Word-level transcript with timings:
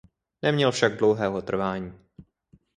Neměl 0.41 0.71
však 0.71 0.97
dlouhého 0.97 1.41
trvání. 1.41 1.93